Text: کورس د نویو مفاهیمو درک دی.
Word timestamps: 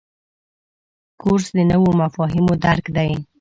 کورس 1.21 1.45
د 1.57 1.59
نویو 1.71 1.97
مفاهیمو 2.01 2.53
درک 2.63 2.85
دی. 2.95 3.11